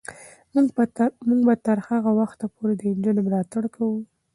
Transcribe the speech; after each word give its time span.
موږ 1.27 1.39
به 1.47 1.55
تر 1.65 1.77
هغه 1.87 2.11
وخته 2.19 2.45
پورې 2.55 2.73
د 2.75 2.81
نجونو 2.95 3.21
ملاتړ 3.27 3.63
کوو. 3.75 3.97